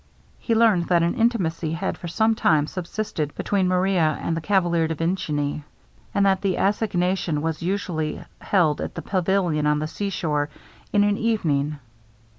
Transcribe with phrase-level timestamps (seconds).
[0.39, 4.87] He learned that an intimacy had for some time subsisted between Maria and the Cavalier
[4.87, 5.63] de Vincini;
[6.11, 10.49] and that the assignation was usually held at the pavilion on the sea shore,
[10.91, 11.77] in an evening.